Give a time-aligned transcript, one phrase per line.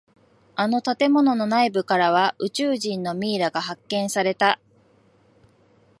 [0.55, 4.59] あの建物の内部からは宇宙人のミイラが発見された。